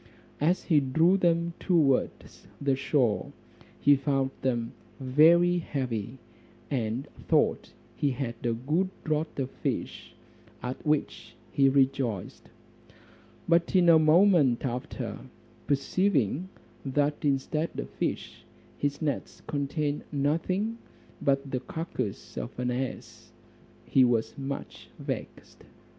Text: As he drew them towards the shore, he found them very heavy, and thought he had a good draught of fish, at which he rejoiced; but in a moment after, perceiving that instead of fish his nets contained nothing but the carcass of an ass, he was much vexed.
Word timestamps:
As 0.39 0.63
he 0.63 0.79
drew 0.79 1.15
them 1.15 1.53
towards 1.59 2.47
the 2.59 2.75
shore, 2.75 3.31
he 3.79 3.95
found 3.95 4.31
them 4.41 4.71
very 4.99 5.59
heavy, 5.59 6.17
and 6.71 7.07
thought 7.27 7.71
he 7.95 8.09
had 8.09 8.33
a 8.43 8.53
good 8.53 8.89
draught 9.03 9.39
of 9.39 9.51
fish, 9.51 10.15
at 10.63 10.83
which 10.83 11.35
he 11.51 11.69
rejoiced; 11.69 12.49
but 13.47 13.75
in 13.75 13.89
a 13.89 13.99
moment 13.99 14.65
after, 14.65 15.19
perceiving 15.67 16.49
that 16.83 17.23
instead 17.23 17.69
of 17.79 17.87
fish 17.91 18.43
his 18.79 19.03
nets 19.03 19.43
contained 19.45 20.03
nothing 20.11 20.79
but 21.21 21.51
the 21.51 21.59
carcass 21.59 22.37
of 22.37 22.57
an 22.57 22.71
ass, 22.71 23.31
he 23.85 24.03
was 24.03 24.35
much 24.35 24.89
vexed. 24.97 25.63